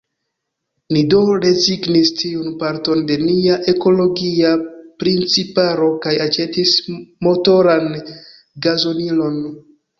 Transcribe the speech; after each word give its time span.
Ni 0.95 1.01
do 1.13 1.17
rezignis 1.43 2.11
tiun 2.21 2.55
parton 2.63 3.03
de 3.11 3.19
nia 3.25 3.59
ekologia 3.75 4.55
principaro 5.05 5.93
kaj 6.07 6.17
aĉetis 6.29 6.75
motoran 7.29 7.91
gazonilon. 8.69 9.43